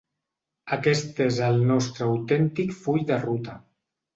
[0.77, 3.61] Aquest és el nostre autèntic full de ruta.